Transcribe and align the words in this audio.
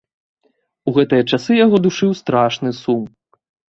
У 0.91 0.93
гэтыя 0.95 1.23
часы 1.31 1.51
яго 1.65 1.77
душыў 1.85 2.11
страшны 2.23 2.69
сум. 2.83 3.03